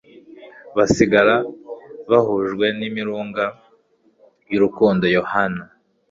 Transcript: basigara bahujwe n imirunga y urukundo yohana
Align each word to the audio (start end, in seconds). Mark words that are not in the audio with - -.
basigara 0.77 1.35
bahujwe 2.09 2.65
n 2.77 2.79
imirunga 2.89 3.45
y 4.51 4.53
urukundo 4.57 5.05
yohana 5.17 5.63